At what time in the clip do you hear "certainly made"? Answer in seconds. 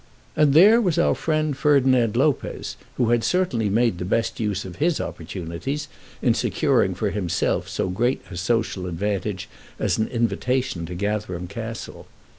3.23-3.99